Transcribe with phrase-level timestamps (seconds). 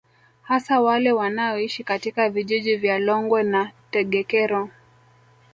[0.41, 4.69] Hasa wale wanaoishi katika vijiji vya Longwe na Tegekero